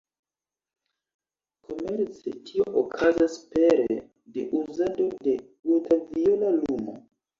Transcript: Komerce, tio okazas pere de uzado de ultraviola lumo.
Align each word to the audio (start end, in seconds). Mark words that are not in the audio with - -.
Komerce, 1.67 2.33
tio 2.47 2.65
okazas 2.83 3.37
pere 3.51 3.87
de 4.39 4.47
uzado 4.63 5.07
de 5.29 5.35
ultraviola 5.75 6.51
lumo. 6.57 6.97